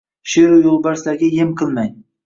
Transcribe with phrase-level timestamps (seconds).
[0.35, 1.97] Sheru yo’lbarslarga yem qilmang.